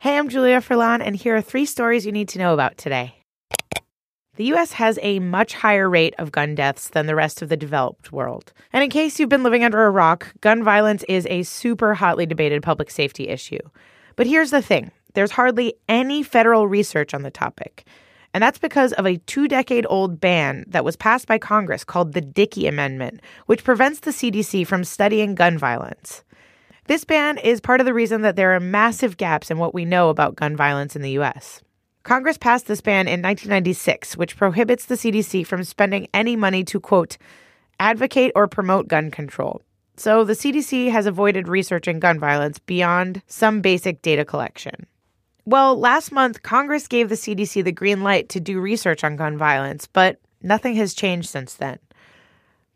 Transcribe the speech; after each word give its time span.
Hey, 0.00 0.16
I'm 0.16 0.28
Julia 0.28 0.60
Furlan, 0.60 1.02
and 1.04 1.16
here 1.16 1.34
are 1.34 1.42
three 1.42 1.64
stories 1.66 2.06
you 2.06 2.12
need 2.12 2.28
to 2.28 2.38
know 2.38 2.54
about 2.54 2.78
today. 2.78 3.16
The 4.36 4.44
US 4.54 4.70
has 4.74 4.96
a 5.02 5.18
much 5.18 5.54
higher 5.54 5.90
rate 5.90 6.14
of 6.18 6.30
gun 6.30 6.54
deaths 6.54 6.90
than 6.90 7.06
the 7.06 7.16
rest 7.16 7.42
of 7.42 7.48
the 7.48 7.56
developed 7.56 8.12
world. 8.12 8.52
And 8.72 8.84
in 8.84 8.90
case 8.90 9.18
you've 9.18 9.28
been 9.28 9.42
living 9.42 9.64
under 9.64 9.84
a 9.84 9.90
rock, 9.90 10.32
gun 10.40 10.62
violence 10.62 11.02
is 11.08 11.26
a 11.28 11.42
super 11.42 11.94
hotly 11.94 12.26
debated 12.26 12.62
public 12.62 12.92
safety 12.92 13.26
issue. 13.26 13.58
But 14.14 14.28
here's 14.28 14.52
the 14.52 14.62
thing 14.62 14.92
there's 15.14 15.32
hardly 15.32 15.74
any 15.88 16.22
federal 16.22 16.68
research 16.68 17.12
on 17.12 17.22
the 17.22 17.32
topic. 17.32 17.84
And 18.32 18.40
that's 18.40 18.58
because 18.58 18.92
of 18.92 19.04
a 19.04 19.16
two 19.16 19.48
decade 19.48 19.84
old 19.90 20.20
ban 20.20 20.64
that 20.68 20.84
was 20.84 20.94
passed 20.94 21.26
by 21.26 21.38
Congress 21.38 21.82
called 21.82 22.12
the 22.12 22.20
Dickey 22.20 22.68
Amendment, 22.68 23.20
which 23.46 23.64
prevents 23.64 23.98
the 23.98 24.12
CDC 24.12 24.64
from 24.64 24.84
studying 24.84 25.34
gun 25.34 25.58
violence. 25.58 26.22
This 26.88 27.04
ban 27.04 27.36
is 27.36 27.60
part 27.60 27.80
of 27.80 27.84
the 27.84 27.92
reason 27.92 28.22
that 28.22 28.34
there 28.34 28.54
are 28.56 28.60
massive 28.60 29.18
gaps 29.18 29.50
in 29.50 29.58
what 29.58 29.74
we 29.74 29.84
know 29.84 30.08
about 30.08 30.36
gun 30.36 30.56
violence 30.56 30.96
in 30.96 31.02
the 31.02 31.18
US. 31.18 31.60
Congress 32.02 32.38
passed 32.38 32.66
this 32.66 32.80
ban 32.80 33.06
in 33.06 33.20
1996, 33.20 34.16
which 34.16 34.38
prohibits 34.38 34.86
the 34.86 34.94
CDC 34.94 35.46
from 35.46 35.64
spending 35.64 36.08
any 36.14 36.34
money 36.34 36.64
to, 36.64 36.80
quote, 36.80 37.18
advocate 37.78 38.32
or 38.34 38.48
promote 38.48 38.88
gun 38.88 39.10
control. 39.10 39.60
So 39.98 40.24
the 40.24 40.32
CDC 40.32 40.90
has 40.90 41.04
avoided 41.04 41.46
researching 41.46 42.00
gun 42.00 42.18
violence 42.18 42.58
beyond 42.58 43.20
some 43.26 43.60
basic 43.60 44.00
data 44.00 44.24
collection. 44.24 44.86
Well, 45.44 45.78
last 45.78 46.10
month, 46.10 46.42
Congress 46.42 46.88
gave 46.88 47.10
the 47.10 47.16
CDC 47.16 47.64
the 47.64 47.70
green 47.70 48.02
light 48.02 48.30
to 48.30 48.40
do 48.40 48.60
research 48.60 49.04
on 49.04 49.16
gun 49.16 49.36
violence, 49.36 49.86
but 49.86 50.20
nothing 50.40 50.74
has 50.76 50.94
changed 50.94 51.28
since 51.28 51.52
then. 51.52 51.80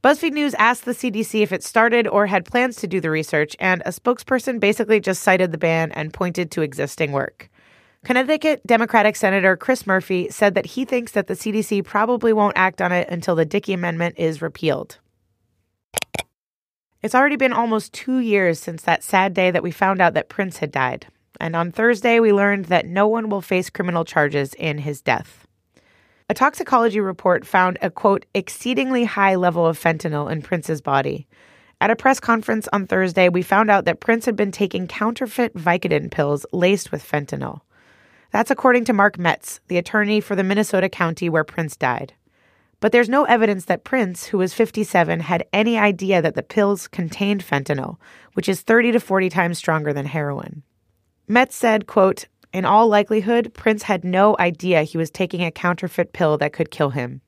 BuzzFeed 0.02 0.32
News 0.32 0.54
asked 0.54 0.84
the 0.84 0.90
CDC 0.90 1.42
if 1.42 1.52
it 1.52 1.62
started 1.62 2.08
or 2.08 2.26
had 2.26 2.44
plans 2.44 2.74
to 2.76 2.88
do 2.88 3.00
the 3.00 3.08
research, 3.08 3.54
and 3.60 3.82
a 3.86 3.90
spokesperson 3.90 4.58
basically 4.58 4.98
just 4.98 5.22
cited 5.22 5.52
the 5.52 5.58
ban 5.58 5.92
and 5.92 6.12
pointed 6.12 6.50
to 6.50 6.62
existing 6.62 7.12
work. 7.12 7.48
Connecticut 8.04 8.66
Democratic 8.66 9.14
Senator 9.14 9.56
Chris 9.56 9.86
Murphy 9.86 10.28
said 10.28 10.56
that 10.56 10.66
he 10.66 10.84
thinks 10.84 11.12
that 11.12 11.28
the 11.28 11.34
CDC 11.34 11.84
probably 11.84 12.32
won't 12.32 12.58
act 12.58 12.82
on 12.82 12.90
it 12.90 13.08
until 13.10 13.36
the 13.36 13.44
Dickey 13.44 13.72
Amendment 13.72 14.16
is 14.18 14.42
repealed. 14.42 14.98
It's 17.00 17.14
already 17.14 17.36
been 17.36 17.52
almost 17.52 17.92
two 17.92 18.18
years 18.18 18.58
since 18.58 18.82
that 18.82 19.04
sad 19.04 19.34
day 19.34 19.52
that 19.52 19.62
we 19.62 19.70
found 19.70 20.00
out 20.00 20.14
that 20.14 20.28
Prince 20.28 20.56
had 20.56 20.72
died. 20.72 21.06
And 21.38 21.54
on 21.54 21.70
Thursday, 21.70 22.18
we 22.18 22.32
learned 22.32 22.64
that 22.64 22.86
no 22.86 23.06
one 23.06 23.28
will 23.28 23.40
face 23.40 23.70
criminal 23.70 24.04
charges 24.04 24.52
in 24.54 24.78
his 24.78 25.00
death. 25.00 25.41
A 26.32 26.34
toxicology 26.34 26.98
report 26.98 27.46
found 27.46 27.76
a 27.82 27.90
quote, 27.90 28.24
exceedingly 28.32 29.04
high 29.04 29.34
level 29.34 29.66
of 29.66 29.78
fentanyl 29.78 30.32
in 30.32 30.40
Prince's 30.40 30.80
body. 30.80 31.26
At 31.78 31.90
a 31.90 31.94
press 31.94 32.20
conference 32.20 32.66
on 32.72 32.86
Thursday, 32.86 33.28
we 33.28 33.42
found 33.42 33.70
out 33.70 33.84
that 33.84 34.00
Prince 34.00 34.24
had 34.24 34.34
been 34.34 34.50
taking 34.50 34.86
counterfeit 34.86 35.54
Vicodin 35.54 36.10
pills 36.10 36.46
laced 36.50 36.90
with 36.90 37.06
fentanyl. 37.06 37.60
That's 38.30 38.50
according 38.50 38.86
to 38.86 38.94
Mark 38.94 39.18
Metz, 39.18 39.60
the 39.68 39.76
attorney 39.76 40.22
for 40.22 40.34
the 40.34 40.42
Minnesota 40.42 40.88
county 40.88 41.28
where 41.28 41.44
Prince 41.44 41.76
died. 41.76 42.14
But 42.80 42.92
there's 42.92 43.10
no 43.10 43.24
evidence 43.24 43.66
that 43.66 43.84
Prince, 43.84 44.28
who 44.28 44.38
was 44.38 44.54
57, 44.54 45.20
had 45.20 45.44
any 45.52 45.76
idea 45.76 46.22
that 46.22 46.34
the 46.34 46.42
pills 46.42 46.88
contained 46.88 47.44
fentanyl, 47.44 47.98
which 48.32 48.48
is 48.48 48.62
30 48.62 48.92
to 48.92 49.00
40 49.00 49.28
times 49.28 49.58
stronger 49.58 49.92
than 49.92 50.06
heroin. 50.06 50.62
Metz 51.28 51.54
said, 51.54 51.86
quote, 51.86 52.24
in 52.52 52.64
all 52.64 52.88
likelihood, 52.88 53.52
Prince 53.54 53.84
had 53.84 54.04
no 54.04 54.36
idea 54.38 54.82
he 54.82 54.98
was 54.98 55.10
taking 55.10 55.42
a 55.42 55.50
counterfeit 55.50 56.12
pill 56.12 56.38
that 56.38 56.52
could 56.52 56.70
kill 56.70 56.90
him. 56.90 57.20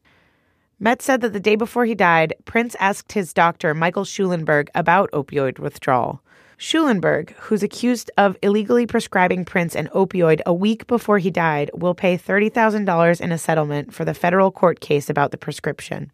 Metz 0.78 1.04
said 1.04 1.20
that 1.20 1.32
the 1.32 1.40
day 1.40 1.56
before 1.56 1.84
he 1.84 1.94
died, 1.94 2.34
Prince 2.44 2.76
asked 2.80 3.12
his 3.12 3.32
doctor, 3.32 3.74
Michael 3.74 4.04
Schulenberg, 4.04 4.68
about 4.74 5.10
opioid 5.12 5.58
withdrawal. 5.58 6.20
Schulenberg, 6.58 7.30
who's 7.36 7.62
accused 7.62 8.10
of 8.16 8.36
illegally 8.42 8.86
prescribing 8.86 9.44
Prince 9.44 9.74
an 9.74 9.88
opioid 9.94 10.40
a 10.46 10.54
week 10.54 10.86
before 10.86 11.18
he 11.18 11.30
died, 11.30 11.70
will 11.74 11.94
pay 11.94 12.16
$30,000 12.16 13.20
in 13.20 13.32
a 13.32 13.38
settlement 13.38 13.92
for 13.92 14.04
the 14.04 14.14
federal 14.14 14.50
court 14.50 14.80
case 14.80 15.10
about 15.10 15.30
the 15.30 15.36
prescription. 15.36 16.12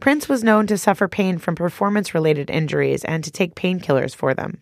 Prince 0.00 0.28
was 0.28 0.44
known 0.44 0.66
to 0.66 0.78
suffer 0.78 1.08
pain 1.08 1.38
from 1.38 1.54
performance 1.54 2.14
related 2.14 2.50
injuries 2.50 3.04
and 3.04 3.24
to 3.24 3.30
take 3.30 3.54
painkillers 3.54 4.14
for 4.14 4.34
them. 4.34 4.60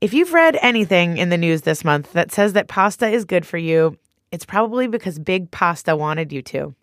If 0.00 0.14
you've 0.14 0.32
read 0.32 0.56
anything 0.62 1.18
in 1.18 1.28
the 1.28 1.36
news 1.36 1.60
this 1.60 1.84
month 1.84 2.14
that 2.14 2.32
says 2.32 2.54
that 2.54 2.68
pasta 2.68 3.06
is 3.06 3.26
good 3.26 3.46
for 3.46 3.58
you, 3.58 3.98
it's 4.32 4.46
probably 4.46 4.86
because 4.86 5.18
Big 5.18 5.50
Pasta 5.50 5.94
wanted 5.94 6.32
you 6.32 6.40
to. 6.40 6.74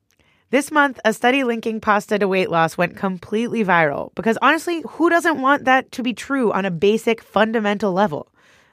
This 0.51 0.69
month, 0.69 0.99
a 1.03 1.13
study 1.13 1.43
linking 1.43 1.81
pasta 1.81 2.19
to 2.19 2.27
weight 2.27 2.51
loss 2.51 2.77
went 2.77 2.95
completely 2.95 3.65
viral 3.65 4.13
because 4.13 4.37
honestly, 4.39 4.83
who 4.87 5.09
doesn't 5.09 5.41
want 5.41 5.65
that 5.65 5.91
to 5.93 6.03
be 6.03 6.13
true 6.13 6.53
on 6.53 6.63
a 6.63 6.69
basic, 6.69 7.23
fundamental 7.23 7.91
level? 7.91 8.31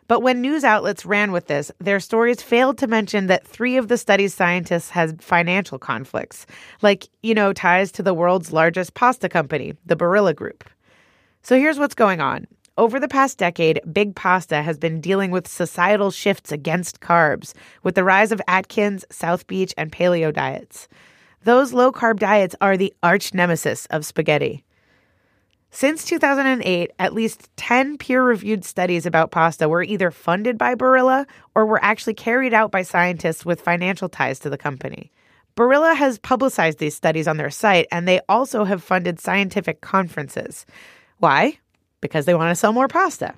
But 0.09 0.21
when 0.21 0.43
news 0.43 0.63
outlets 0.63 1.07
ran 1.07 1.33
with 1.33 1.47
this, 1.47 1.73
their 1.79 1.99
stories 1.99 2.43
failed 2.43 2.77
to 2.79 2.87
mention 2.87 3.29
that 3.29 3.47
three 3.47 3.79
of 3.79 3.89
the 3.89 3.97
study's 3.97 4.35
scientists 4.35 4.91
had 4.91 5.23
financial 5.23 5.79
conflicts, 5.79 6.45
like, 6.83 7.09
you 7.23 7.35
know, 7.35 7.55
ties 7.55 7.91
to 7.93 8.03
the 8.03 8.13
world's 8.13 8.53
largest 8.53 8.93
pasta 8.93 9.31
company, 9.31 9.73
the 9.87 9.97
Barilla 9.97 10.37
Group. 10.37 10.69
So 11.43 11.57
here's 11.57 11.79
what's 11.79 11.95
going 11.95 12.21
on. 12.21 12.47
Over 12.77 12.99
the 12.99 13.07
past 13.07 13.39
decade, 13.39 13.81
Big 13.93 14.17
Pasta 14.17 14.61
has 14.61 14.79
been 14.79 15.01
dealing 15.01 15.31
with 15.31 15.47
societal 15.47 16.11
shifts 16.11 16.51
against 16.51 17.01
carbs, 17.01 17.55
with 17.85 17.95
the 17.95 18.03
rise 18.03 18.33
of 18.33 18.43
Atkins, 18.49 19.05
South 19.11 19.47
Beach, 19.47 19.73
and 19.79 19.93
paleo 19.93 20.33
diets. 20.33 20.89
Those 21.45 21.73
low 21.73 21.93
carb 21.93 22.19
diets 22.19 22.57
are 22.61 22.77
the 22.77 22.93
arch 23.01 23.33
nemesis 23.33 23.87
of 23.91 24.05
spaghetti. 24.05 24.65
Since 25.71 26.05
2008, 26.07 26.91
at 26.99 27.15
least 27.15 27.49
10 27.57 27.97
peer 27.97 28.25
reviewed 28.25 28.65
studies 28.65 29.07
about 29.07 29.31
pasta 29.31 29.69
were 29.69 29.85
either 29.85 30.11
funded 30.11 30.59
by 30.59 30.75
Barilla 30.75 31.27
or 31.55 31.67
were 31.67 31.83
actually 31.85 32.15
carried 32.15 32.55
out 32.55 32.73
by 32.73 32.83
scientists 32.83 33.47
with 33.47 33.61
financial 33.61 34.09
ties 34.09 34.41
to 34.41 34.51
the 34.51 34.59
company. 34.59 35.13
Barilla 35.57 35.95
has 35.95 36.19
publicized 36.19 36.81
these 36.81 36.97
studies 36.97 37.29
on 37.29 37.37
their 37.37 37.51
site, 37.51 37.87
and 37.93 38.09
they 38.09 38.21
also 38.29 38.65
have 38.65 38.83
funded 38.83 39.21
scientific 39.21 39.81
conferences. 39.81 40.67
Why? 41.19 41.59
Because 42.05 42.27
they 42.27 42.35
want 42.35 42.51
to 42.51 42.55
sell 42.55 42.75
more 42.75 42.87
pasta. 42.87 43.35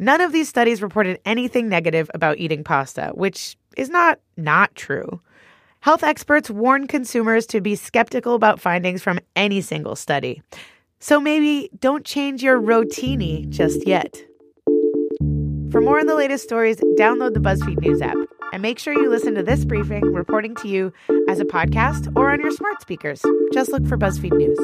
None 0.00 0.20
of 0.20 0.32
these 0.32 0.48
studies 0.48 0.82
reported 0.82 1.20
anything 1.24 1.68
negative 1.68 2.10
about 2.14 2.38
eating 2.38 2.64
pasta, 2.64 3.12
which 3.14 3.56
is 3.76 3.88
not 3.88 4.18
not 4.36 4.74
true. 4.74 5.20
Health 5.80 6.02
experts 6.02 6.50
warn 6.50 6.88
consumers 6.88 7.46
to 7.46 7.60
be 7.60 7.76
skeptical 7.76 8.34
about 8.34 8.60
findings 8.60 9.02
from 9.02 9.20
any 9.36 9.60
single 9.60 9.94
study. 9.94 10.42
So 10.98 11.20
maybe 11.20 11.70
don't 11.78 12.04
change 12.04 12.42
your 12.42 12.60
rotini 12.60 13.48
just 13.50 13.86
yet. 13.86 14.20
For 15.70 15.80
more 15.80 16.00
on 16.00 16.06
the 16.06 16.16
latest 16.16 16.42
stories, 16.42 16.78
download 16.98 17.34
the 17.34 17.40
BuzzFeed 17.40 17.80
News 17.80 18.02
app 18.02 18.16
and 18.52 18.62
make 18.62 18.80
sure 18.80 18.94
you 18.94 19.08
listen 19.08 19.36
to 19.36 19.44
this 19.44 19.64
briefing 19.64 20.12
reporting 20.12 20.56
to 20.56 20.66
you 20.66 20.92
as 21.28 21.38
a 21.38 21.44
podcast 21.44 22.12
or 22.16 22.32
on 22.32 22.40
your 22.40 22.50
smart 22.50 22.82
speakers. 22.82 23.24
Just 23.52 23.70
look 23.70 23.86
for 23.86 23.96
BuzzFeed 23.96 24.36
News. 24.36 24.58